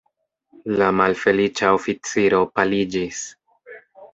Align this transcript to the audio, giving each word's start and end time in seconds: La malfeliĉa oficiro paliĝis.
La 0.81 0.87
malfeliĉa 0.99 1.69
oficiro 1.81 2.41
paliĝis. 2.57 3.21